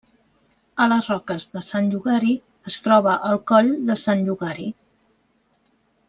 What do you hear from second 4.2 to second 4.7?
Llogari.